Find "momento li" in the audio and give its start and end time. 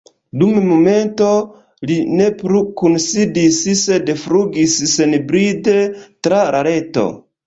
0.67-1.97